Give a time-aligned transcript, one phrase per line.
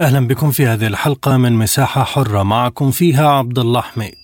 [0.00, 2.42] أهلا بكم في هذه الحلقة من مساحة حرة.
[2.42, 4.14] معكم فيها عبد الله حميد.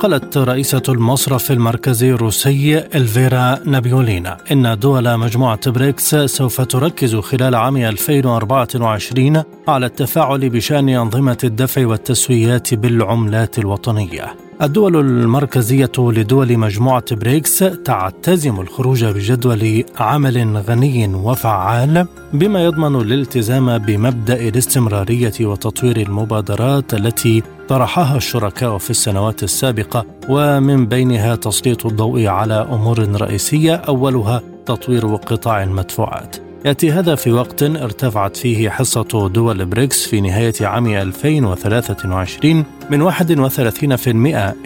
[0.00, 7.76] قالت رئيسة المصرف المركزي الروسي إلفيرا نابيولينا إن دول مجموعة بريكس سوف تركز خلال عام
[7.76, 14.51] 2024 على التفاعل بشأن أنظمة الدفع والتسويات بالعملات الوطنية.
[14.62, 24.48] الدول المركزية لدول مجموعة بريكس تعتزم الخروج بجدول عمل غني وفعال بما يضمن الالتزام بمبدأ
[24.48, 33.20] الاستمرارية وتطوير المبادرات التي طرحها الشركاء في السنوات السابقة ومن بينها تسليط الضوء على أمور
[33.20, 36.51] رئيسية أولها تطوير قطاع المدفوعات.
[36.64, 43.14] يأتي هذا في وقت ارتفعت فيه حصة دول بريكس في نهاية عام 2023 من 31%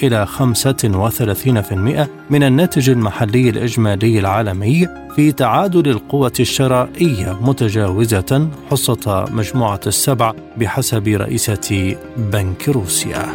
[0.02, 10.32] إلى 35% من الناتج المحلي الإجمالي العالمي في تعادل القوة الشرائية متجاوزة حصة مجموعة السبع
[10.56, 13.26] بحسب رئيسة بنك روسيا.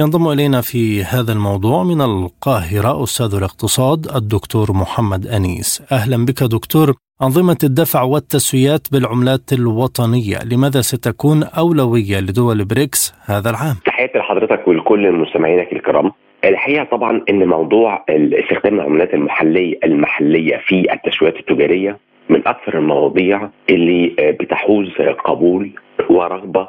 [0.00, 5.82] ينضم إلينا في هذا الموضوع من القاهرة أستاذ الاقتصاد الدكتور محمد أنيس.
[5.92, 6.94] أهلا بك دكتور.
[7.22, 15.12] أنظمة الدفع والتسويات بالعملات الوطنية لماذا ستكون أولوية لدول بريكس هذا العام؟ تحياتي لحضرتك ولكل
[15.12, 16.12] مستمعينك الكرام.
[16.44, 21.98] الحقيقة طبعا إن موضوع استخدام العملات المحلية المحلية في التسويات التجارية
[22.30, 24.88] من أكثر المواضيع اللي بتحوز
[25.24, 25.72] قبول
[26.10, 26.68] ورغبة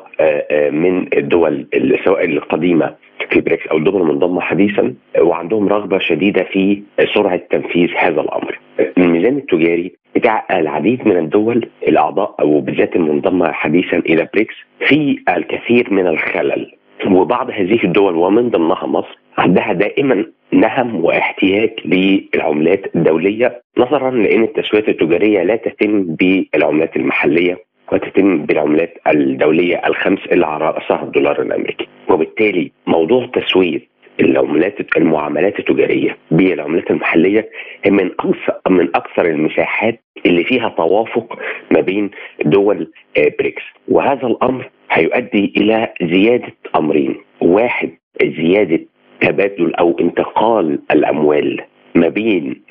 [0.72, 1.68] من الدول
[2.06, 2.96] سواء القديمة
[3.30, 6.82] في بريكس أو الدول المنضمه حديثا وعندهم رغبة شديدة في
[7.14, 8.60] سرعة تنفيذ هذا الأمر.
[8.98, 14.56] الميزان التجاري بتاع العديد من الدول الأعضاء أو بالذات المنضمه حديثا إلى بريكس
[14.88, 16.72] في الكثير من الخلل
[17.08, 24.90] وبعض هذه الدول ومن ضمنها مصر عندها دائما نهم واحتياج للعملات الدولية نظرا لأن التسويات
[24.90, 27.58] التجارية لا تتم بالعملات المحلية
[27.92, 31.88] وتتم بالعملات الدولية الخمس اللي على راسها الدولار الأمريكي.
[32.10, 33.80] وبالتالي موضوع تسويه
[34.20, 37.50] العملات المعاملات التجارية بالعملات المحلية
[37.84, 41.40] هي من أكثر من أكثر المساحات اللي فيها توافق
[41.72, 42.12] ما بين
[42.46, 42.92] دول
[43.40, 43.64] بريكس.
[43.88, 47.16] وهذا الأمر هيؤدي إلى زيادة أمرين.
[47.42, 47.92] واحد
[48.24, 48.80] زيادة
[49.22, 51.62] تبادل أو انتقال الأموال
[51.96, 52.62] ما بين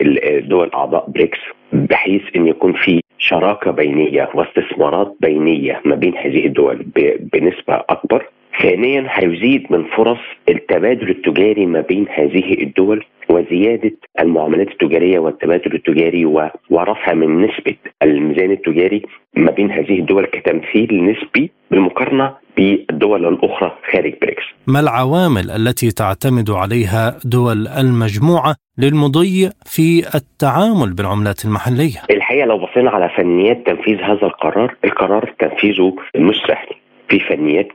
[0.41, 1.38] دول أعضاء بريكس
[1.72, 6.86] بحيث إن يكون في شراكة بينية واستثمارات بينية ما بين هذه الدول
[7.32, 8.26] بنسبة أكبر.
[8.62, 16.24] ثانيا هيزيد من فرص التبادل التجاري ما بين هذه الدول وزيادة المعاملات التجارية والتبادل التجاري
[16.70, 19.02] ورفع من نسبة الميزان التجاري
[19.36, 24.42] ما بين هذه الدول كتمثيل نسبي بالمقارنة بالدول الأخرى خارج بريكس.
[24.66, 32.90] ما العوامل التي تعتمد عليها دول المجموعة للمضي في التعامل بالعملات المحلية؟ الحقيقة لو بصينا
[32.90, 36.69] على فنيات تنفيذ هذا القرار، القرار تنفيذه مش سهل.
[37.08, 37.69] في فنيات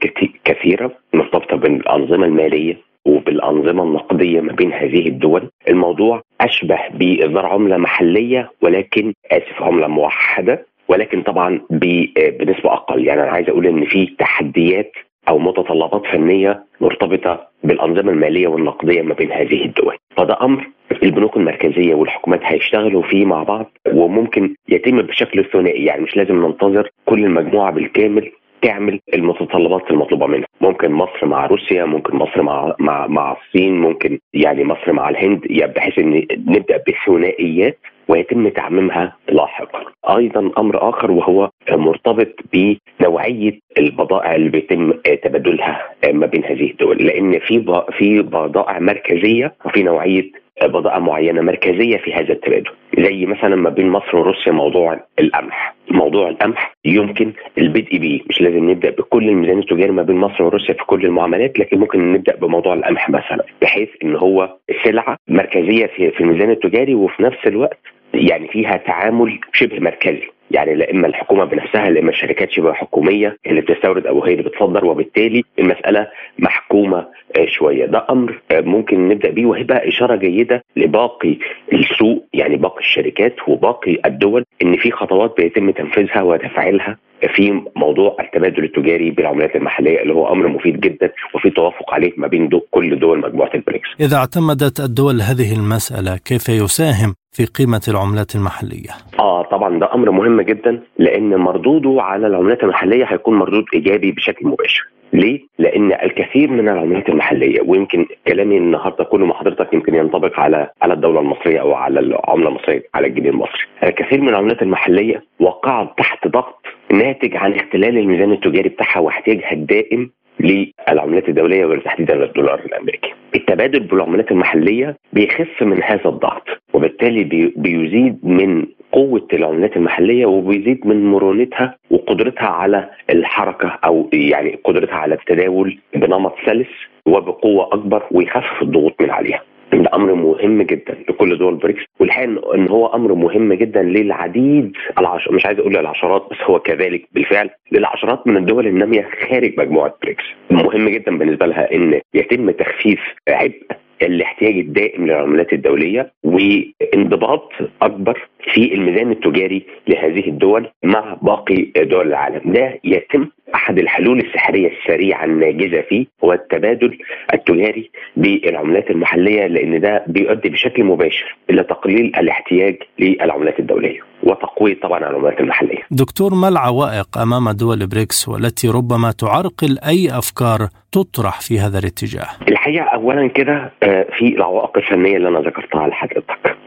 [0.46, 8.52] كثيرة مرتبطة بالأنظمة المالية وبالأنظمة النقدية ما بين هذه الدول، الموضوع أشبه باصدار عملة محلية
[8.62, 14.92] ولكن آسف عملة موحدة ولكن طبعا بنسبة أقل، يعني أنا عايز أقول إن في تحديات
[15.30, 20.68] أو متطلبات فنية مرتبطة بالأنظمة المالية والنقدية ما بين هذه الدول، فده أمر
[21.04, 25.86] البنوك المركزية والحكومات هيشتغلوا فيه مع بعض وممكن يتم بشكل ثنائي.
[25.86, 28.32] يعني مش لازم ننتظر كل المجموعة بالكامل
[28.66, 30.48] تعمل المتطلبات المطلوبة منها.
[30.62, 35.42] ممكن مصر مع روسيا ممكن مصر مع مع مع الصين ممكن يعني مصر مع الهند
[35.50, 37.78] يعني بحيث إن نبدأ بثنائيات
[38.08, 39.86] ويتم تعميمها لاحقا.
[40.18, 44.92] أيضا أمر آخر وهو مرتبط بنوعية البضائع اللي بيتم
[45.24, 46.98] تبادلها ما بين هذه الدول.
[46.98, 50.32] لأن في في بضائع مركزية وفي نوعية
[50.64, 52.72] بضائع معينة مركزية في هذا التبادل.
[53.00, 55.76] زي مثلا ما بين مصر وروسيا موضوع القمح.
[55.92, 60.74] موضوع القمح يمكن البدء به مش لازم نبدأ بكل الميزان التجاري ما بين مصر وروسيا
[60.74, 66.20] في كل المعاملات لكن ممكن نبدأ بموضوع القمح مثلا بحيث إن هو سلعة مركزية في
[66.22, 67.80] الميزان التجاري وفي نفس الوقت
[68.14, 70.28] يعني فيها تعامل شبه مركزي.
[70.52, 74.44] يعني لا إما الحكومة بنفسها لا اما الشركات شبه حكومية اللي بتستورد أو هي اللي
[74.44, 76.08] بتصدر وبالتالي المسألة
[76.40, 76.98] محكومة
[77.38, 81.38] آه، شوية ده أمر آه، ممكن نبدأ بيه وهيبقى إشارة جيدة لباقي
[81.74, 86.98] السوق يعني باقي الشركات وباقي الدول إن في خطوات بيتم تنفيذها وتفعيلها
[87.36, 92.28] في موضوع التبادل التجاري بالعملات المحلية اللي هو أمر مفيد جدا وفي توافق عليه ما
[92.28, 93.88] بين دو كل دول مجموعة البريكس.
[94.00, 98.90] إذا اعتمدت الدول هذه المسألة كيف يساهم في قيمة العملات المحلية؟
[99.20, 104.48] آه طبعا ده أمر مهم جدا لأن مردوده على العملات المحلية هيكون مردود إيجابي بشكل
[104.48, 104.88] مباشر.
[105.14, 110.70] ليه؟ لأن الكثير من العملات المحلية ويمكن كلامي النهارده كله مع حضرتك يمكن ينطبق على
[110.82, 113.62] على الدولة المصرية أو على العملة المصرية على الجنيه المصري.
[113.84, 116.60] الكثير من العملات المحلية وقعت تحت ضغط
[116.92, 123.14] ناتج عن اختلال الميزان التجاري بتاعها واحتياجها الدائم للعملات الدولية وتحديدا الدولار الأمريكي.
[123.36, 131.06] التبادل بالعملات المحلية بيخف من هذا الضغط وبالتالي بيزيد من قوة العملات المحلية وبيزيد من
[131.06, 136.68] مرونتها وقدرتها على الحركة أو يعني قدرتها على التداول بنمط سلس
[137.06, 139.42] وبقوة أكبر ويخفف الضغوط من عليها.
[139.84, 145.28] ده أمر مهم جدا لكل دول بريكس والحقيقة ان هو أمر مهم جدا للعديد العش...
[145.32, 150.24] مش عايز أقول العشرات بس هو كذلك بالفعل للعشرات من الدول النامية خارج مجموعة بريكس.
[150.52, 153.00] مهم جدا بالنسبة لها إن يتم تخفيف
[153.30, 153.62] عبء
[154.02, 157.52] الاحتياج الدائم للعملات الدولية وانضباط
[157.82, 162.52] أكبر في الميزان التجاري لهذه الدول مع باقي دول العالم.
[162.54, 166.98] ده يتم أحد الحلول السحرية السريعة الناجزة فيه هو التبادل
[167.34, 175.00] التجاري بالعملات المحلية لأن ده بيؤدي بشكل مباشر إلى تقليل الاحتياج للعملات الدولية وتقوية طبعا
[175.00, 175.80] العملات المحلية.
[175.92, 182.28] دكتور ما العوائق أمام دول بريكس والتي ربما تعرقل أي أفكار تطرح في هذا الاتجاه؟
[182.48, 186.58] الحقيقة اولا كده آه، في العوائق الفنية اللي أنا ذكرتها لحضرتك.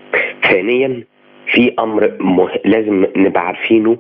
[0.43, 1.05] ثانيا
[1.55, 2.49] في أمر مه...
[2.65, 3.99] لازم نبقى عارفينه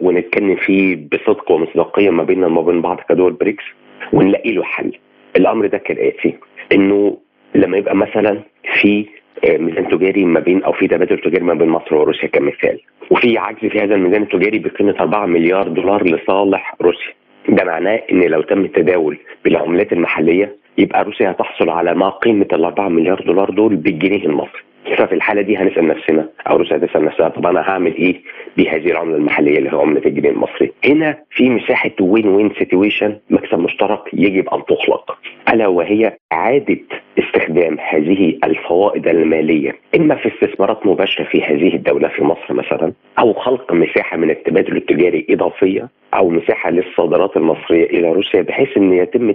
[0.00, 3.64] ونتكلم فيه بصدق ومصداقية ما بيننا وما بين بعض كدول بريكس
[4.12, 4.92] ونلاقي له حل.
[5.36, 6.34] الأمر ده كالاتي
[6.72, 7.16] إنه
[7.54, 8.40] لما يبقى مثلا
[8.80, 9.06] في
[9.44, 12.80] آه، ميزان تجاري ما بين أو في تبادل تجاري ما بين مصر وروسيا كمثال
[13.10, 17.12] وفي عجز في هذا الميزان التجاري بقيمة 4 مليار دولار لصالح روسيا.
[17.48, 22.64] ده معناه إن لو تم التداول بالعملات المحلية يبقى روسيا هتحصل على ما قيمة ال
[22.64, 24.62] 4 مليار دولار دول بالجنيه المصري.
[24.96, 28.20] ففي الحالة دي هنسأل نفسنا أو روسيا هتسال نفسها طب أنا هعمل إيه
[28.56, 34.00] بهذه العملة المحلية اللي هي عمله الجنيه المصري؟ هنا في مساحة win-win situation مكسب مشترك
[34.12, 35.18] يجب أن تخلق
[35.52, 36.78] ألا وهي إعادة
[37.18, 39.72] استخدام هذه الفوائد المالية.
[39.96, 44.76] إما في استثمارات مباشرة في هذه الدولة في مصر مثلا أو خلق مساحة من التبادل
[44.76, 49.34] التجاري إضافية أو مساحة للصادرات المصرية إلى روسيا بحيث إن يتم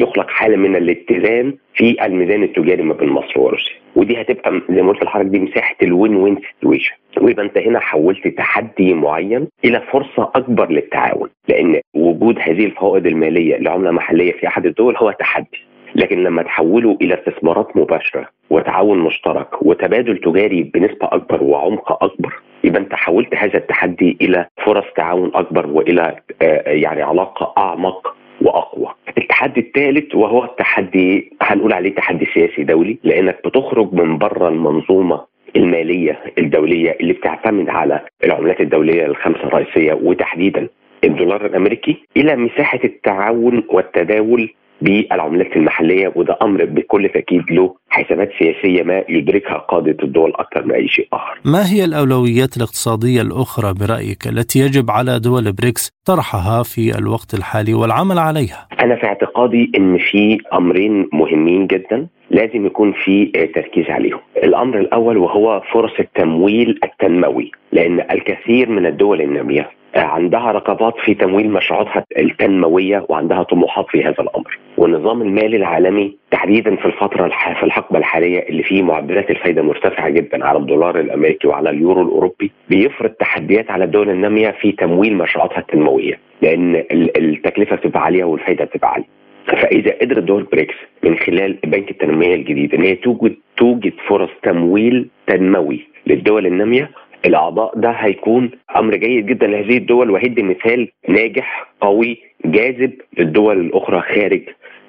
[0.00, 3.74] يخلق حالة من الاتزان في الميزان التجاري ما بين مصر وروسيا.
[3.96, 8.28] ودي هتبقى زي ما قلت لحضرتك دي مساحة ال win-win situation ويبقى أنت هنا حولت
[8.28, 14.66] تحدي معين إلى فرصة أكبر للتعاون لأن وجود هذه الفوائد المالية لعملة محلية في أحد
[14.66, 15.63] الدول هو تحدي.
[15.94, 22.32] لكن لما تحوله إلى استثمارات مباشرة وتعاون مشترك وتبادل تجاري بنسبة أكبر وعمق أكبر
[22.64, 28.88] يبقى أنت حولت هذا التحدي إلى فرص تعاون أكبر وإلى آه، يعني علاقة أعمق وأقوى.
[29.18, 35.20] التحدي الثالث وهو التحدي هنقول عليه تحدي سياسي دولي لأنك بتخرج من بره المنظومة
[35.56, 40.68] المالية الدولية اللي بتعتمد على العملات الدولية الخمسة الرئيسية وتحديدا
[41.04, 44.50] الدولار الأمريكي إلى مساحة التعاون والتداول
[44.82, 50.72] بالعملات المحلية وده أمر بكل تأكيد له حسابات سياسية ما يدركها قادة الدول أكثر من
[50.74, 51.38] أي شيء آخر.
[51.44, 57.74] ما هي الأولويات الاقتصادية الأخرى برأيك التي يجب على دول بريكس طرحها في الوقت الحالي
[57.74, 64.20] والعمل عليها؟ أنا في اعتقادي إن في أمرين مهمين جدا لازم يكون في تركيز عليهم.
[64.36, 71.50] الأمر الأول وهو فرص التمويل التنموي لأن الكثير من الدول النامية عندها رغبات في تمويل
[71.50, 74.58] مشروعاتها التنموية وعندها طموحات في هذا الأمر.
[74.76, 80.44] والنظام المالي العالمي تحديدا في الفترة في الحقبة الحالية اللي فيه معدلات الفائده مرتفعة جدا
[80.46, 86.18] على الدولار الأمريكي وعلى اليورو الأوروبي بيفرض تحديات على الدول النامية في تمويل مشروعاتها التنموية
[86.42, 86.84] لأن
[87.16, 89.06] التكلفة بتبقى عالية والفائده بتبقى عالية.
[89.46, 95.08] فإذا قدر دول بريكس من خلال بنك التنميه الجديد إن هي توجد توجد فرص تمويل
[95.26, 96.90] تنموي للدول النامية
[97.26, 104.00] الأعضاء ده هيكون أمر جيد جدا لهذه الدول وهيدي مثال ناجح قوي جاذب للدول الأخرى
[104.00, 104.42] خارج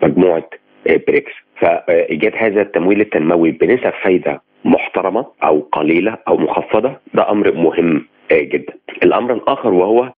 [0.04, 0.50] مجموعة
[1.08, 8.06] بريكس فإيجاد هذا التمويل التنموي بنسب فايدة محترمة أو قليلة أو مخفضة ده أمر مهم
[8.32, 8.74] جدا.
[9.04, 10.12] الأمر الآخر وهو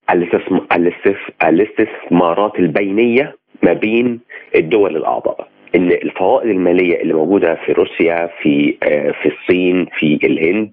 [1.43, 4.19] الاستثمارات البينية ما بين
[4.55, 5.47] الدول الأعضاء.
[5.75, 10.71] إن الفوائد المالية اللي موجودة في روسيا في آه، في الصين في الهند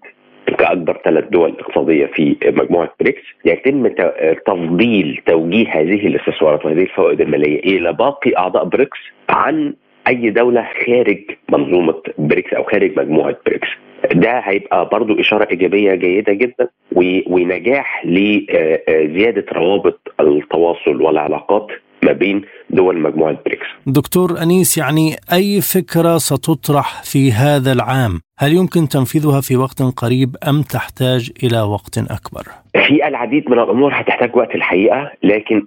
[0.59, 3.89] كأكبر ثلاث دول اقتصادية في مجموعة بريكس يتم
[4.47, 8.99] تفضيل توجيه هذه الاستثمارات وهذه الفوائد المالية إلى باقي أعضاء بريكس
[9.29, 9.75] عن
[10.09, 13.69] أي دولة خارج منظومة بريكس أو خارج مجموعة بريكس.
[14.15, 16.69] ده هيبقى برضو إشارة إيجابية جيدة جدا
[17.27, 21.67] ونجاح لزيادة روابط التواصل والعلاقات
[22.03, 23.67] ما بين دول مجموعة بريكس.
[23.87, 30.37] دكتور أنيس يعني أي فكرة ستطرح في هذا العام؟ هل يمكن تنفيذها في وقت قريب
[30.49, 32.43] أم تحتاج إلى وقت أكبر؟
[32.87, 35.65] في العديد من الأمور هتحتاج وقت الحقيقة لكن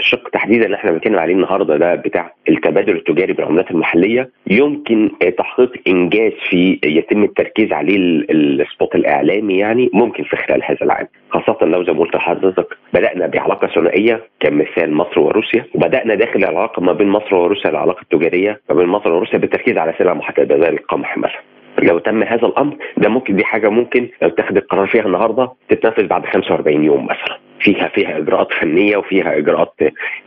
[0.00, 5.72] الشق تحديدا اللي إحنا بنتكلم عليه النهارده ده بتاع التبادل التجاري بالعملات المحلية يمكن تحقيق
[5.88, 7.96] إنجاز في يتم التركيز عليه
[8.30, 13.26] السبوت الإعلامي يعني ممكن في خلال هذا العام خاصة لو زي ما قلت لحضرتك بدأنا
[13.26, 18.74] بعلاقة ثنائية كمثال مصر وروسيا وبدأنا داخل العلاقة ما بين مصر وروسيا العلاقة التجارية ما
[18.76, 21.49] بين مصر وروسيا بالتركيز على سلع محددة زي القمح مثلا
[21.82, 26.06] لو تم هذا الأمر ده ممكن دي حاجة ممكن لو اتخذ القرار فيها النهارده تتنفذ
[26.06, 29.74] بعد 45 يوم مثلا فيها فيها إجراءات فنية وفيها إجراءات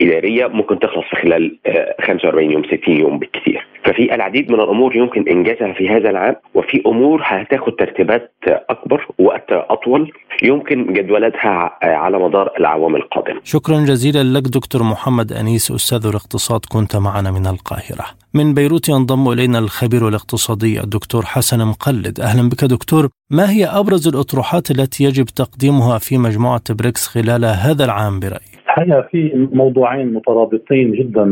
[0.02, 1.58] إدارية ممكن تخلص في خلال
[2.06, 6.82] 45 يوم 60 يوم بالكثير ففي العديد من الأمور يمكن إنجازها في هذا العام وفي
[6.86, 13.40] أمور هتاخد ترتيبات أكبر وقت أطول يمكن جدولتها على مدار الاعوام القادمة.
[13.44, 18.23] شكرا جزيلا لك دكتور محمد أنيس أستاذ الاقتصاد كنت معنا من القاهرة.
[18.36, 24.08] من بيروت ينضم إلينا الخبير الاقتصادي الدكتور حسن مقلد، أهلا بك دكتور، ما هي أبرز
[24.08, 30.92] الأطروحات التي يجب تقديمها في مجموعة بريكس خلال هذا العام برأيك؟ الحقيقة في موضوعين مترابطين
[30.92, 31.24] جدا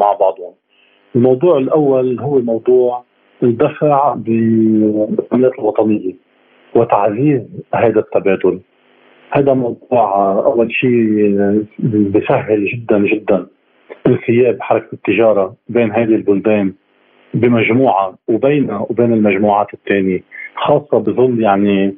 [0.00, 0.52] مع بعضهم.
[1.16, 3.04] الموضوع الأول هو موضوع
[3.42, 6.14] الدفع بالعملات الوطنية
[6.74, 7.42] وتعزيز
[7.74, 8.60] هذا التبادل.
[9.30, 11.10] هذا موضوع أول شيء
[12.14, 13.46] بسهل جدا جدا
[14.06, 16.72] انسياب حركة التجارة بين هذه البلدان
[17.34, 20.20] بمجموعة وبينها وبين المجموعات الثانية
[20.54, 21.94] خاصة بظل يعني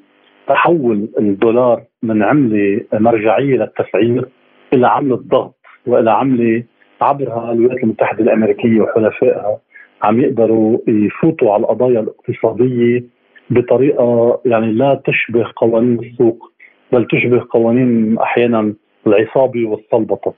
[0.49, 4.29] تحول الدولار من عملة مرجعية للتسعير
[4.73, 5.55] إلى عملة ضغط
[5.87, 6.65] وإلى عملة
[7.01, 9.59] عبرها الولايات المتحدة الأمريكية وحلفائها
[10.03, 13.05] عم يقدروا يفوتوا على القضايا الاقتصادية
[13.51, 16.53] بطريقة يعني لا تشبه قوانين السوق
[16.93, 18.75] بل تشبه قوانين أحيانا
[19.07, 20.35] العصابة والسلبطة.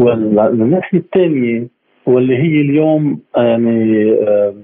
[0.00, 1.68] والناحيه الثانية
[2.06, 4.10] واللي هي اليوم يعني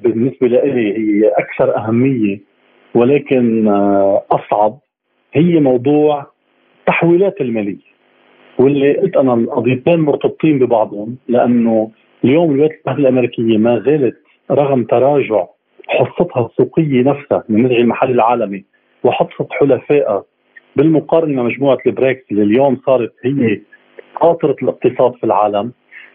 [0.03, 2.41] بالنسبة لي هي أكثر أهمية
[2.95, 3.69] ولكن
[4.31, 4.79] أصعب
[5.35, 6.27] هي موضوع
[6.81, 7.97] التحويلات المالية.
[8.59, 11.91] واللي قلت أنا القضيتين مرتبطين ببعضهم لأنه
[12.25, 14.17] اليوم الولايات المتحدة الأمريكية ما زالت
[14.51, 15.47] رغم تراجع
[15.89, 18.65] حصتها السوقية نفسها من النزع المحلي العالمي
[19.05, 20.25] وحصة حلفائها
[20.77, 23.61] بالمقارنة مع مجموعة البريكس اللي اليوم صارت هي
[24.21, 25.73] قاطرة الاقتصاد في العالم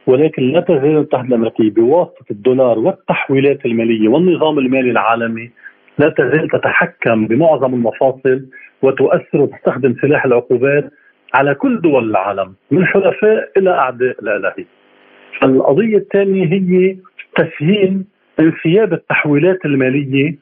[0.08, 5.52] ولكن لا تزال الولايات المتحده الامريكيه بواسطة الدولار والتحويلات المالية والنظام المالي العالمي
[5.98, 8.46] لا تزال تتحكم بمعظم المفاصل
[8.82, 10.92] وتؤثر وتستخدم سلاح العقوبات
[11.34, 14.66] على كل دول العالم من حلفاء إلى أعداء لا هي.
[15.44, 16.98] القضية الثانية هي
[17.36, 18.04] تسهيل
[18.40, 20.36] انسياب التحويلات المالية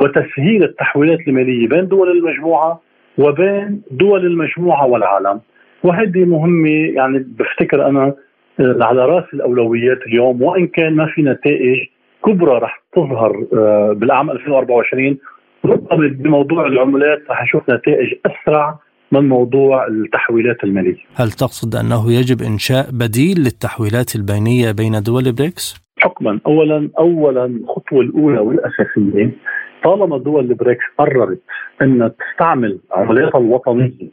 [0.00, 2.80] وتسهيل التحويلات المالية بين دول المجموعة
[3.18, 5.40] وبين دول المجموعة والعالم
[5.84, 8.14] وهذه مهمة يعني بفتكر أنا
[8.60, 11.78] على رأس الأولويات اليوم وإن كان ما في نتائج
[12.26, 13.32] كبرى رح تظهر
[13.92, 15.18] بالعام 2024
[15.64, 18.78] ربما بموضوع العملات رح نشوف نتائج أسرع
[19.12, 20.96] من موضوع التحويلات المالية.
[21.14, 28.00] هل تقصد أنه يجب إنشاء بديل للتحويلات البينية بين دول بريكس؟ حكما اولا اولا الخطوة
[28.00, 29.30] الأولى والأساسية
[29.84, 31.40] طالما دول البريكس قررت
[31.82, 34.10] ان تستعمل عملاتها الوطنية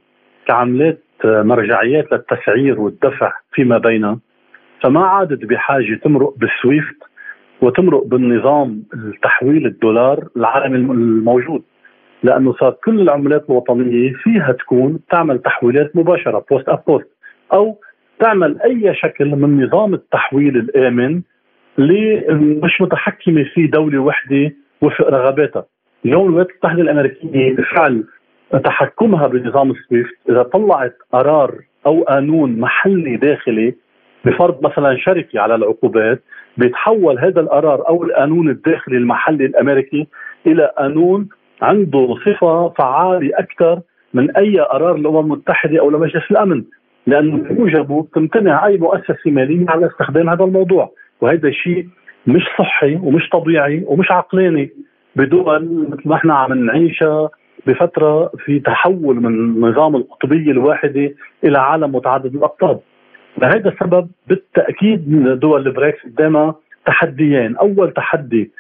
[0.48, 4.20] كعملات مرجعيات للتسعير والدفع فيما بينها
[4.82, 6.96] فما عادت بحاجة تمرق بالسويفت
[7.62, 11.64] وتمرق بالنظام التحويل الدولار العالمي الموجود
[12.24, 17.08] لأنه صار كل العملات الوطنية فيها تكون تعمل تحويلات مباشرة post à post
[17.54, 17.78] أو
[18.20, 21.22] تعمل أي شكل من نظام التحويل الآمن
[21.80, 22.26] اللي
[22.64, 24.52] مش متحكمة فيه دولة وحدة
[24.82, 25.66] وفق رغباتها.
[26.06, 28.04] اليوم الولايات المتحدة الأمريكية بفعل
[28.60, 31.56] تحكمها بنظام السويفت إذا طلعت قرار
[31.86, 33.76] أو قانون محلي داخلي
[34.26, 36.24] بفرض مثلا شركة على العقوبات
[36.58, 40.08] بيتحول هذا القرار أو القانون الداخلي المحلي الأمريكي
[40.48, 41.30] إلى قانون
[41.62, 43.80] عنده صفة فعالة أكثر
[44.14, 46.64] من أي قرار الأمم المتحدة أو لمجلس الأمن
[47.08, 50.92] لأنه بموجبه تمتنع أي مؤسسة مالية على استخدام هذا الموضوع.
[51.22, 51.88] وهذا شيء
[52.28, 54.70] مش صحي ومش طبيعي ومش عقلاني
[55.16, 57.30] بدول مثل ما إحنا عم نعيشها
[57.68, 61.14] بفترة في تحول من نظام القطبية الواحدة
[61.44, 62.80] إلى عالم متعدد الأقطاب.
[63.42, 68.52] لهذا السبب بالتأكيد دول البريكس قدامها تحديين، أول تحدي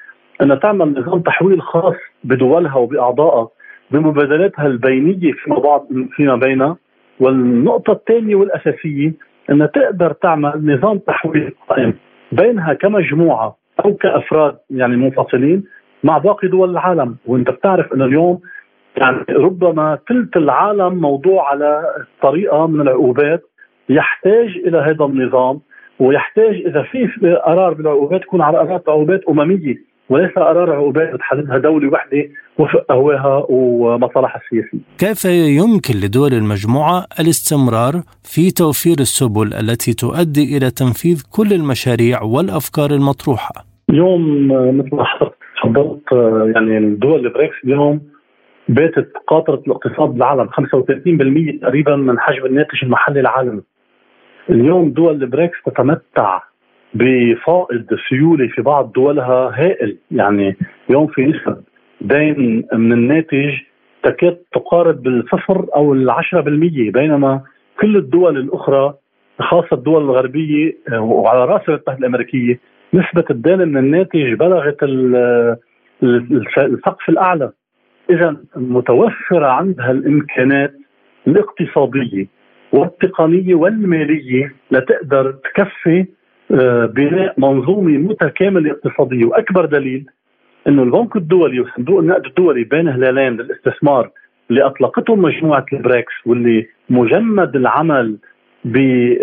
[0.41, 3.47] أنها تعمل نظام تحويل خاص بدولها وبأعضائها
[3.91, 6.77] بمبادلاتها البينية فيما بعض فيما بينها.
[7.19, 9.13] والنقطة الثانية والأساسية
[9.49, 11.93] أنها تقدر تعمل نظام تحويل قائم
[12.31, 15.63] بينها كمجموعة أو كأفراد يعني منفصلين
[16.03, 17.15] مع باقي دول العالم.
[17.25, 18.39] وأنت بتعرف أنه اليوم
[18.97, 21.83] يعني ربما ثلث العالم موضوع على
[22.21, 23.41] طريقة من العقوبات
[23.89, 25.59] يحتاج إلى هذا النظام
[25.99, 27.07] ويحتاج إذا في
[27.45, 32.29] قرار بالعقوبات يكون على قرارات عقوبات أممية وليس قرار عقوبات بتحددها دولة وحدة
[32.59, 34.79] وفق اهواها ومصالحها السياسية.
[34.97, 35.25] كيف
[35.61, 37.93] يمكن لدول المجموعة الاستمرار
[38.23, 43.51] في توفير السبل التي تؤدي إلى تنفيذ كل المشاريع والأفكار المطروحة؟
[43.89, 46.11] اليوم مثل ما حضرتك تفضلت
[46.55, 48.10] يعني الدول البريكس اليوم
[48.73, 50.49] باتت قاطرة الاقتصاد بالعالم.
[50.49, 53.61] 35% تقريبا من حجم الناتج المحلي العالمي.
[54.49, 56.41] اليوم دول البريكس تتمتع
[56.93, 59.97] بفائض سيولي في بعض دولها هائل.
[60.11, 60.57] يعني
[60.89, 61.63] اليوم في نسب
[62.01, 63.49] دين من الناتج
[64.03, 67.41] تكاد تقارب بالصفر أو العشرة بالمية بينما
[67.81, 68.93] كل الدول الأخرى
[69.39, 72.59] خاصة الدول الغربية وعلى رأس المتحدة الأمريكية
[72.93, 74.83] نسبة الدين من الناتج بلغت
[76.43, 77.51] السقف الأعلى.
[78.11, 80.73] إذا متوفرة عندها الإمكانات
[81.27, 82.27] الاقتصادية
[82.73, 86.05] والتقنية والمالية لتقدر تكفي
[86.51, 89.25] آه، بناء منظومة متكاملة اقتصادية.
[89.25, 90.05] وأكبر دليل
[90.67, 94.09] إنه البنك الدولي وصندوق النقد الدولي بين هلالين للاستثمار
[94.49, 98.17] اللي أطلقته مجموعة البريكس واللي مجمد العمل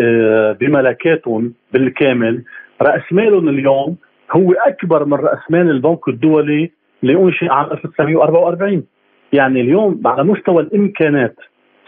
[0.00, 2.44] آه، بملكاتهم بالكامل
[2.82, 3.96] رأس مالهم اليوم
[4.32, 6.70] هو أكبر من رأس مال البنك الدولي
[7.02, 8.84] اللي انشئ عام 1944
[9.32, 11.36] يعني اليوم على مستوى الإمكانات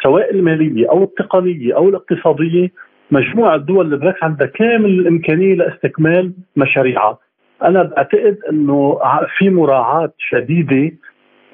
[0.02, 2.68] سواء المالية أو التقنية أو الاقتصادية
[3.10, 7.18] مجموعة دول البريكس عندها كامل الإمكانية لاستكمال مشاريعها.
[7.62, 8.98] أنا بعتقد إنه
[9.38, 10.92] في مراعاة شديدة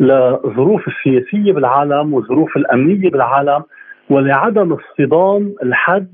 [0.00, 3.62] للظروف السياسية بالعالم والظروف الأمنية بالعالم
[4.10, 6.08] ولعدم اصطدام الحد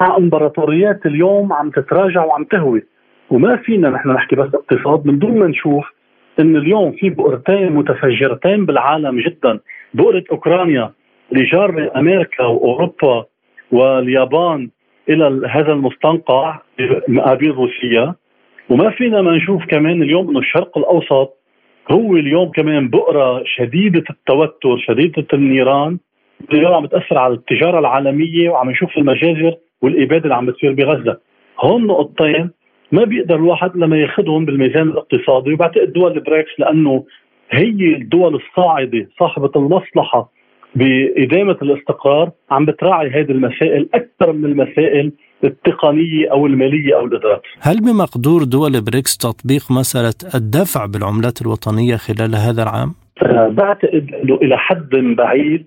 [0.00, 2.82] مع إمبراطوريات اليوم عم تتراجع وعم تهوي.
[3.30, 5.95] وما فينا نحن نحكي بس اقتصاد من دون ما نشوف
[6.40, 9.60] إن اليوم في بؤرتين متفجرتين بالعالم جدا.
[9.94, 10.92] بؤرة أوكرانيا
[11.32, 13.24] لجار أمريكا وأوروبا
[13.72, 14.70] واليابان
[15.08, 16.58] إلى هذا المستنقع
[17.08, 18.14] مقابل روسيا.
[18.68, 21.36] وما فينا ما نشوف كمان اليوم إنه الشرق الأوسط
[21.90, 25.98] هو اليوم كمان بؤرة شديدة التوتر شديدة النيران.
[26.52, 31.18] اليوم عم بتأثر على التجارة العالمية وعم نشوف المجازر والإبادة اللي عم بتصير بغزة.
[31.60, 32.50] هون نقطتين.
[32.92, 37.04] ما بيقدر الواحد لما ياخذهم بالميزان الاقتصادي وبعتقد دول البريكس لأنه
[37.50, 40.30] هي الدول الصاعدة صاحبة المصلحة
[40.74, 45.12] بإدامة الاستقرار عم بتراعي هذه المسائل أكثر من المسائل
[45.44, 52.34] التقنية أو المالية أو الإدارات هل بمقدور دول بريكس تطبيق مسألة الدفع بالعملات الوطنية خلال
[52.34, 55.66] هذا العام؟ أه بعتقد أنه إلى حد بعيد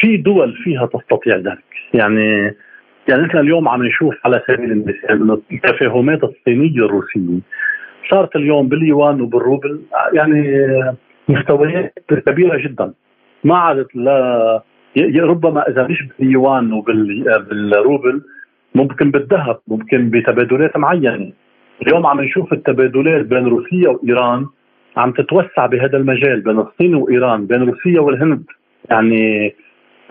[0.00, 2.54] في دول فيها تستطيع ذلك يعني
[3.08, 7.40] يعني نحن اليوم عم نشوف على سبيل المثال إنه التفاهمات الصينية الروسية
[8.10, 9.80] صارت اليوم باليوان وبالروبل
[10.12, 10.60] يعني
[11.28, 11.94] مستويات
[12.26, 12.92] كبيرة جدا.
[13.44, 14.62] ما عادت لا
[15.20, 18.22] ربما إذا مش باليوان وبالروبل
[18.74, 21.32] ممكن بالذهب ممكن بتبادلات معينة.
[21.82, 24.46] اليوم عم نشوف التبادلات بين روسيا وإيران
[24.96, 28.44] عم تتوسع بهذا المجال بين الصين وإيران بين روسيا والهند.
[28.90, 29.54] يعني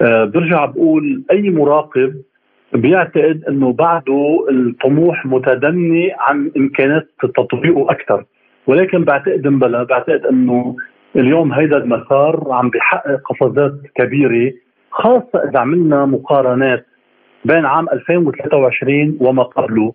[0.01, 2.15] آه برجع بقول أي مراقب
[2.73, 8.25] بيعتقد إنه بعده الطموح متدني عن امكانات تطبيقه أكثر
[8.67, 10.75] ولكن بعتقد بلا بعتقد إنه
[11.15, 14.53] اليوم هيدا المسار عم بيحقق قفزات كبيرة
[14.91, 16.85] خاصة إذا عملنا مقارنات
[17.45, 19.93] بين عام 2023 وما قبله.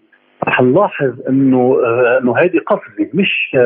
[0.48, 1.76] رح نلاحظ إنه
[2.22, 3.56] إنه هذه قفزة مش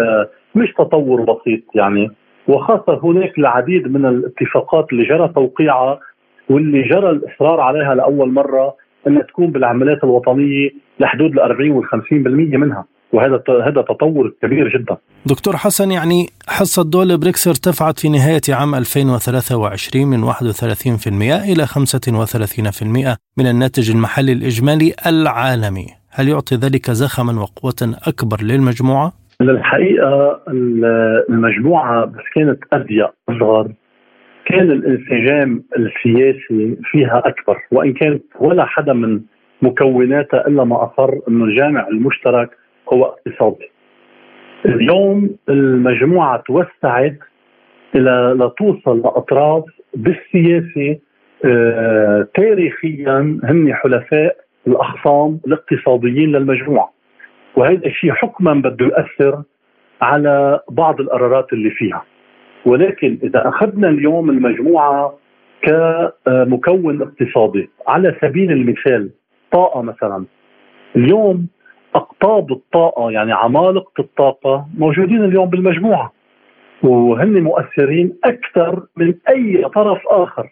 [0.54, 2.10] مش تطور بسيط يعني.
[2.48, 6.00] وخاصة هناك العديد من الاتفاقات اللي جرى توقيعها
[6.50, 8.74] واللي جرى الإصرار عليها لأول مرة
[9.06, 11.92] إنها تكون بالعمليات الوطنية لحدود ال 40 وال 50%
[12.56, 18.40] منها وهذا هذا تطور كبير جدا دكتور حسن يعني حصة دول بريكس ارتفعت في نهاية
[18.48, 21.06] عام 2023 من 31%
[21.50, 30.40] إلى 35% من الناتج المحلي الإجمالي العالمي هل يعطي ذلك زخما وقوة أكبر للمجموعة؟ الحقيقة
[31.30, 33.72] المجموعة بس كانت أضيق أصغر
[34.46, 39.20] كان الانسجام السياسي فيها أكبر وإن كانت ولا حدا من
[39.62, 42.50] مكوناتها إلا ما أصر إنه الجامع المشترك
[42.92, 43.70] هو اقتصادي.
[44.66, 47.18] اليوم المجموعة توسعت
[47.94, 50.98] إلى لتوصل لأطراف بالسياسة
[51.44, 56.92] آه تاريخيا هن حلفاء الأخصام الاقتصاديين للمجموعة.
[57.56, 59.42] وهذا الشيء حكما بده يؤثر
[60.02, 62.04] على بعض القرارات اللي فيها.
[62.66, 65.18] ولكن إذا أخذنا اليوم المجموعة
[65.62, 69.10] كمكون اقتصادي على سبيل المثال
[69.52, 70.24] طاقة مثلا
[70.96, 71.46] اليوم
[71.94, 76.12] أقطاب الطاقة يعني عمالقة الطاقة موجودين اليوم بالمجموعة
[76.82, 80.48] وهن مؤثرين أكثر من أي طرف آخر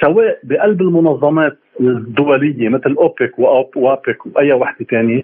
[0.00, 3.38] سواء بقلب المنظمات الدولية مثل أوبك
[3.76, 5.22] وأبك وأي وحدة ثانية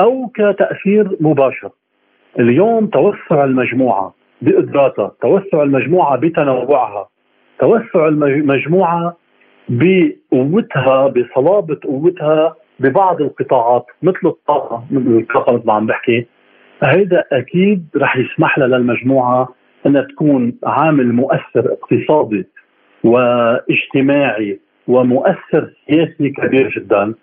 [0.00, 1.70] أو كتأثير مباشر.
[2.38, 7.08] اليوم توسع المجموعة بقدراتها توسع المجموعة بتنوعها.
[7.60, 9.16] توسع المجموعة
[9.68, 16.26] بقوتها بصلابة قوتها ببعض القطاعات مثل الطاقة مثل الطاقة مثل ما عم بحكي.
[16.82, 19.48] هيدا أكيد رح يسمح لها للمجموعة
[19.86, 22.46] إنها تكون عامل مؤثر اقتصادي
[23.04, 27.14] واجتماعي ومؤثر سياسي كبير جدا.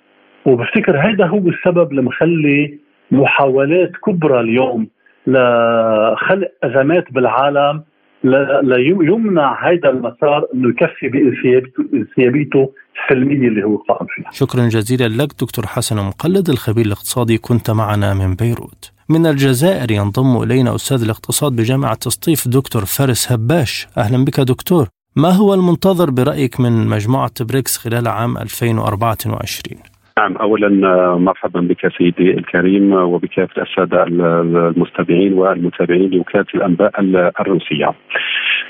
[0.45, 2.79] وبفتكر هذا هو السبب اللي مخلي
[3.11, 4.87] محاولات كبرى اليوم
[5.27, 7.83] لخلق أزمات بالعالم
[8.63, 14.31] ليمنع هذا المسار إنه يكفي بانسيابيته السلمية اللي هو قائم فيها.
[14.31, 18.91] شكرا جزيلا لك دكتور حسن مقلد الخبير الاقتصادي كنت معنا من بيروت.
[19.09, 23.87] من الجزائر ينضم إلينا أستاذ الاقتصاد بجامعة تسطيف دكتور فارس هباش.
[23.97, 24.87] أهلا بك دكتور.
[25.15, 31.97] ما هو المنتظر برأيك من مجموعة بريكس خلال عام 2024؟ نعم اولا آه، مرحبا بك
[31.97, 36.91] سيدي الكريم وبكافة الساده المستمعين والمتابعين لوكالة الأنباء
[37.39, 37.93] الروسية.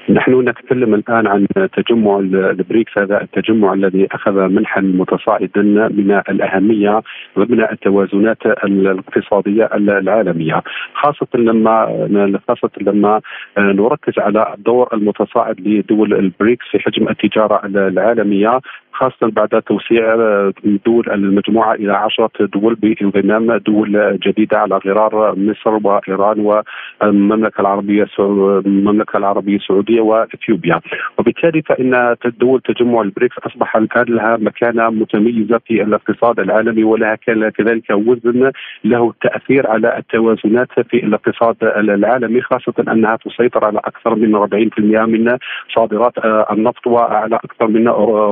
[0.09, 5.61] نحن نتكلم الآن عن تجمع البريكس هذا التجمع الذي أخذ منحا متصاعدا
[5.97, 7.01] من الأهمية
[7.39, 13.21] ضمن التوازنات الاقتصادية العالمية خاصة لما خاصة لما
[13.57, 18.59] نركز على الدور المتصاعد لدول البريكس في حجم التجارة العالمية
[18.95, 20.15] خاصة بعد توسيع
[20.85, 29.17] دول المجموعة إلى عشرة دول بانضمام دول جديدة على غرار مصر وإيران والمملكة العربية المملكة
[29.17, 30.81] العربية السعودية وإثيوبيا.
[31.17, 37.89] وبالتالي فإن دول تجمع البريكس أصبح الآن لها مكانة متميزة في الاقتصاد العالمي ولها كذلك
[37.89, 38.51] وزن
[38.83, 45.37] له تأثير على التوازنات في الاقتصاد العالمي خاصة أنها تسيطر على أكثر من 40% من
[45.75, 46.13] صادرات
[46.51, 47.87] النفط وعلى أكثر من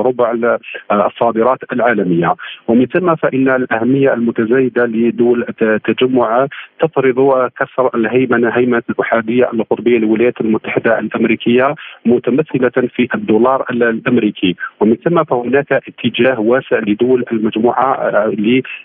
[0.06, 0.53] ربع
[0.92, 2.34] الصادرات العالمية.
[2.68, 6.46] ومن ثم فإن الأهمية المتزايدة لدول التجمع
[6.80, 11.74] تفرض كسر الهيمنه هيمنة الاحاديه القطبية للولايات المتحدة الأمريكية
[12.06, 14.56] متمثلة في الدولار الأمريكي.
[14.80, 18.12] ومن ثم فهناك اتجاه واسع لدول المجموعة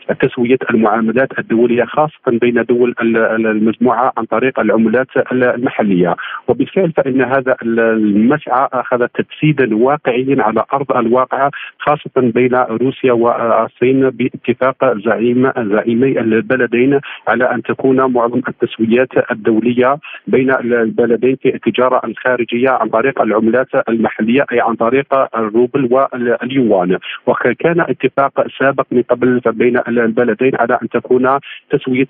[0.09, 6.15] لتسوية المعاملات الدولية خاصة بين دول المجموعة عن طريق العملات المحلية.
[6.47, 14.97] وبالفعل فإن هذا المسعى أخذ تجسيدا واقعيا على أرض الواقع خاصة بين روسيا والصين باتفاق
[15.05, 22.89] زعيم زعيمي البلدين على أن تكون معظم التسويات الدولية بين البلدين في التجارة الخارجية عن
[22.89, 26.97] طريق العملات المحلية أي عن طريق الروبل واليوان.
[27.27, 32.07] وكان اتفاق سابق من قبل بين البلدين على أن تكون تسويه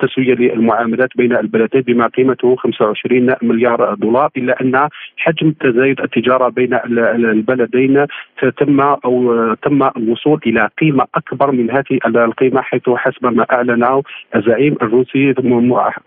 [0.00, 6.74] تسوية للمعاملات بين البلدين بما قيمته 25 مليار دولار إلا أن حجم تزايد التجارة بين
[7.24, 8.06] البلدين
[8.56, 14.02] تم أو تم الوصول إلى قيمة أكبر من هذه القيمة حيث حسب ما أعلن
[14.36, 15.32] الزعيم الروسي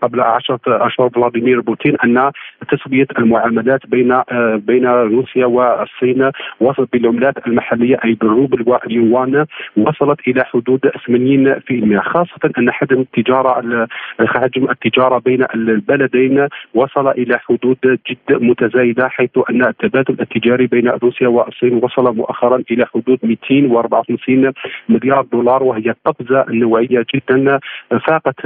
[0.02, 2.30] قبل عشرة أشهر فلاديمير بوتين أن
[2.70, 4.22] تسوية المعاملات بين
[4.56, 12.70] بين روسيا والصين وصلت بالعملات المحلية أي بالروبل واليوان وصلت إلى حدود 80% خاصة أن
[12.70, 13.88] حجم التجارة
[14.20, 21.28] حجم التجارة بين البلدين وصل إلى حدود جد متزايدة حيث أن التبادل التجاري بين روسيا
[21.28, 24.52] والصين وصل مؤخرا إلى حدود 254
[24.88, 27.60] مليار دولار وهي قفزة نوعية جدا.
[28.06, 28.40] فاقت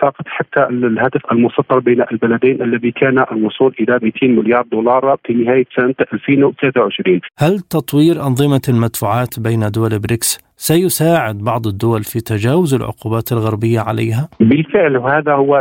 [0.00, 5.64] فاقت حتى الهدف المسطر بين البلدين الذي كان الوصول إلى 200 مليار دولار في نهاية
[5.76, 13.32] سنة 2023 هل تطوير أنظمة المدفوعات بين دول بريكس سيساعد بعض الدول في تجاوز العقوبات
[13.32, 15.54] الغربية عليها؟ بالفعل وهذا هو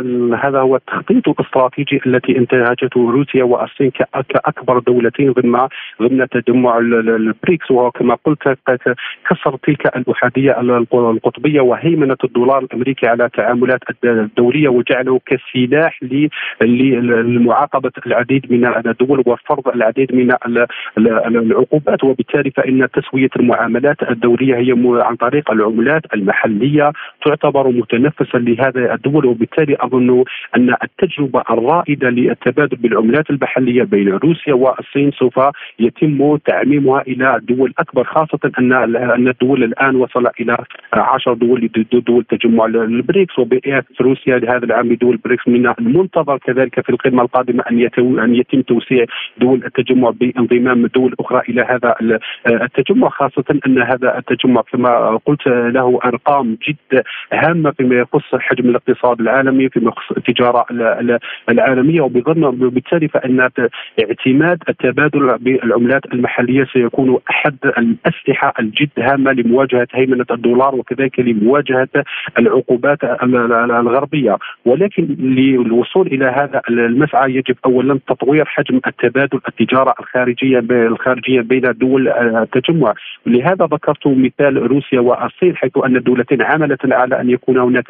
[0.44, 3.92] هذا هو التخطيط الاستراتيجي التي انتهجته روسيا والصين
[4.30, 5.60] كأكبر دولتين ضمن
[6.02, 8.58] ضمن تجمع البريكس وكما قلت
[9.30, 10.60] كسر تلك الأحادية
[10.94, 16.00] القطبية وهيمنة الدولار الأمريكي على التعاملات الدولية وجعله كسلاح
[16.62, 20.32] لمعاقبة العديد من الدول وفرض العديد من
[21.28, 26.92] العقوبات وبالتالي فإن تسوية المعاملات الدولية هي عن طريق العملات المحلية
[27.26, 30.24] تعتبر متنفسا لهذه الدول وبالتالي أظن
[30.56, 35.40] أن التجربة الرائدة للتبادل بالعملات المحلية بين روسيا والصين سوف
[35.80, 40.58] يتم تعميمها إلى دول أكبر خاصة أن أن الدول الآن وصل إلى
[40.94, 46.90] 10 دول دول تجمع البريكس وبقيت روسيا لهذا العام لدول البريكس من المنتظر كذلك في
[46.90, 49.06] القمه القادمة أن أن يتم توسيع
[49.38, 51.96] دول التجمع بانضمام دول أخرى إلى هذا
[52.48, 59.22] التجمع خاصة أن هذا التجمع كما قلت له أرقام جد هامة فيما يخص حجم الاقتصاد
[59.22, 60.66] العالمي فيما يخص التجارة
[61.50, 63.50] العالمية وبالتالي فإن
[64.00, 71.88] اعتماد التبادل بالعملات المحلية سيكون أحد الأسلحة الجد هامة لمواجهة هيمنة الدولار وكذلك لمواجهة
[72.40, 74.38] العقوبات الغربية.
[74.66, 82.08] ولكن للوصول إلى هذا المسعى يجب اولا تطوير حجم التبادل التجارة الخارجية الخارجية بين دول
[82.08, 82.94] التجمع.
[83.26, 87.88] لهذا ذكرت مثال روسيا والصين حيث أن الدولتين عملت على أن يكون هناك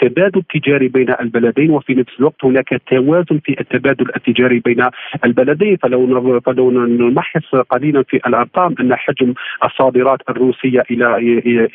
[0.00, 4.88] تبادل تجاري بين البلدين وفي نفس الوقت هناك توازن في التبادل التجاري بين
[5.24, 5.76] البلدين.
[5.76, 11.16] فلو فلو نمحص قليلا في الأرقام أن حجم الصادرات الروسية إلى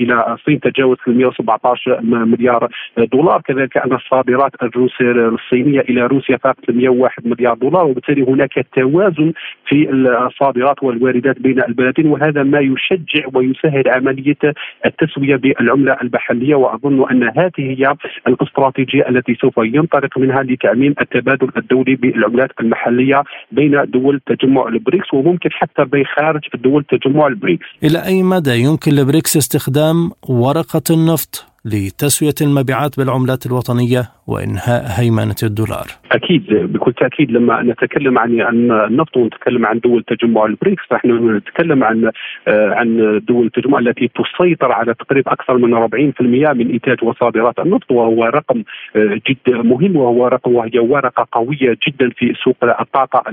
[0.01, 3.41] إلى الصين تجاوز 117 مليار دولار.
[3.41, 7.85] كذلك أن الصادرات الروسيه الصينية إلى روسيا فاقت 101 مليار دولار.
[7.85, 9.33] وبالتالي هناك توازن
[9.67, 14.37] في الصادرات والواردات بين البلدين وهذا ما يشجع ويسهل عملية
[14.85, 17.95] التسوية بالعملة المحليه وأظن أن هذه هي
[18.27, 25.49] الاستراتيجية التي سوف ينطلق منها لتعميم التبادل الدولي بالعملات المحلية بين دول تجمع البريكس وممكن
[25.51, 27.65] حتى بين خارج دول تجمع البريكس.
[27.83, 35.87] إلى أي مدى يمكن لبريكس استخدام ورقة النفط لتسوية المبيعات بالعملات الوطنية وإنهاء هيمنة الدولار
[36.13, 42.11] أكيد بكل تأكيد لما نتكلم عن النفط ونتكلم عن دول تجمع البريكس فنحن نتكلم عن
[42.47, 47.91] آه، عن دول التجمع التي تسيطر على تقريبا أكثر من 40% من إنتاج وصادرات النفط
[47.91, 48.63] وهو رقم
[48.95, 53.23] آه، جد مهم وهو رقم وهي ورقة قوية جدا في سوق الطاقة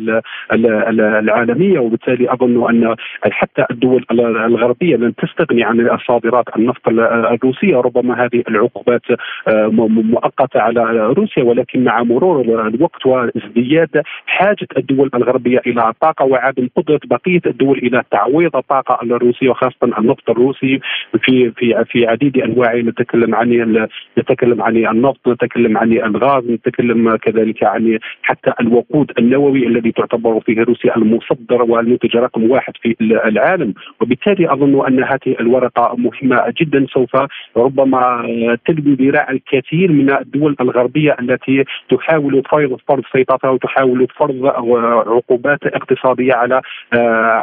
[0.52, 1.78] العالمية.
[1.78, 2.96] وبالتالي أظن أن
[3.30, 9.02] حتى الدول الغربية لن تستغني عن صادرات النفط الروسية ربما هذه العقوبات
[9.48, 9.66] آه،
[10.12, 17.00] مؤقتة على روسيا ولكن مع مرور الوقت وازدياد حاجة الدول الغربية إلى الطاقه وعدم قدرة
[17.04, 20.80] بقية الدول إلى تعويض الطاقة الروسية وخاصة النفط الروسي
[21.22, 23.86] في في في عديد انواعه نتكلم عن
[24.18, 30.62] نتكلم عن النفط نتكلم عن الغاز نتكلم كذلك عن حتى الوقود النووي الذي تعتبر فيه
[30.62, 33.74] روسيا المصدر والمنتج رقم واحد في العالم.
[34.00, 37.16] وبالتالي أظن أن هذه الورقة مهمة جدا سوف
[37.56, 38.22] ربما
[38.66, 44.46] تلوي ذراع الكثير من الدول الغربية التي تحاول فرض فرض سيطرتها وتحاول فرض
[45.08, 46.60] عقوبات اقتصادية على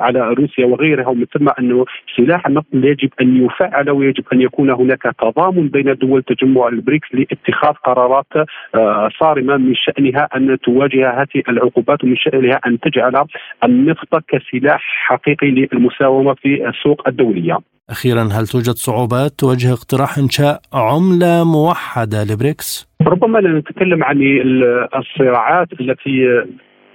[0.01, 1.85] على روسيا وغيرها ومن ثم انه
[2.17, 7.73] سلاح النفط يجب أن يفعل ويجب أن يكون هناك تضامن بين دول تجمع البريكس لاتخاذ
[7.73, 8.47] قرارات
[9.19, 13.25] صارمة من شأنها أن تواجه هذه العقوبات ومن شأنها أن تجعل
[13.63, 17.57] النفط كسلاح حقيقي للمساومة في السوق الدولية.
[17.89, 24.21] أخيرا هل توجد صعوبات تواجه اقتراح إنشاء عملة موحدة لبريكس؟ ربما لا نتكلم عن
[24.95, 26.43] الصراعات التي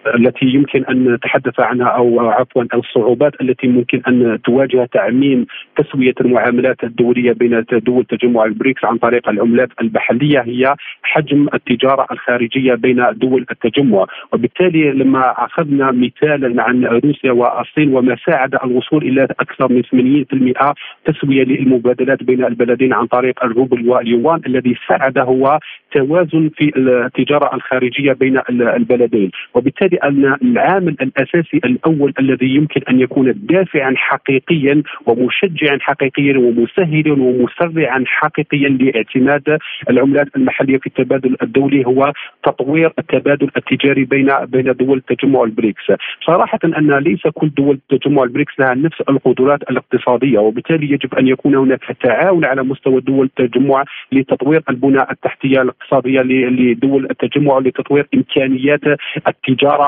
[0.06, 6.84] التي يمكن أن نتحدث عنها أو عفوا الصعوبات التي ممكن أن تواجه تعميم تسوية المعاملات
[6.84, 13.46] الدولية بين دول تجمع البريكس عن طريق العملات المحليه هي حجم التجارة الخارجية بين دول
[13.50, 14.06] التجمع.
[14.32, 21.44] وبالتالي لما أخذنا مثالا عن روسيا والصين وما ساعد الوصول إلى أكثر من 80% تسوية
[21.44, 25.58] للمبادلات بين البلدين عن طريق الروبل واليوان الذي ساعد هو
[25.92, 29.30] توازن في التجارة الخارجية بين البلدين.
[29.54, 38.04] وبالتالي ان العامل الأساسي الأول الذي يمكن أن يكون دافعا حقيقيا ومشجعا حقيقيا ومسهلا ومسرعا
[38.06, 39.58] حقيقيا لاعتماد
[39.90, 42.12] العملات المحلية في التبادل الدولي هو
[42.44, 45.82] تطوير التبادل التجاري بين بين دول تجمع البريكس.
[46.26, 51.54] صراحة أن ليس كل دول تجمع البريكس لها نفس القدرات الاقتصادية وبالتالي يجب أن يكون
[51.54, 58.80] هناك تعاون على مستوى دول التجمع لتطوير البنى التحتية الاقتصادية لدول التجمع لتطوير إمكانيات
[59.28, 59.81] التجارة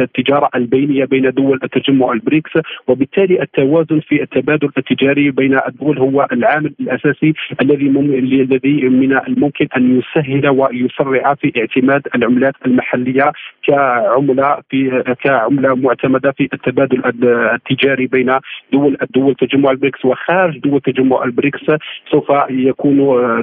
[0.00, 2.50] التجارة البينية بين دول التجمع البريكس
[2.88, 9.98] وبالتالي التوازن في التبادل التجاري بين الدول هو العامل الأساسي الذي الذي من الممكن أن
[9.98, 13.32] يسهل ويسرع في اعتماد العملات المحلية
[13.66, 17.02] كعملة في كعملة معتمدة في التبادل
[17.54, 18.38] التجاري بين
[18.72, 21.60] دول الدول تجمع البريكس وخارج دول تجمع البريكس
[22.10, 22.96] سوف يكون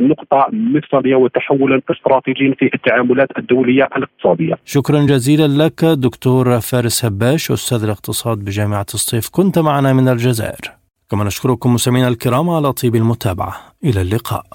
[0.07, 4.53] نقطة مفصلية وتحولا استراتيجيا في التعاملات الدولية الاقتصادية.
[4.65, 9.29] شكرا جزيلا لك دكتور فارس هباش أستاذ الاقتصاد بجامعة سطيف.
[9.29, 10.71] كنت معنا من الجزائر.
[11.09, 13.55] كما نشكركم مستمعينا الكرام على طيب المتابعة.
[13.83, 14.45] إلى اللقاء.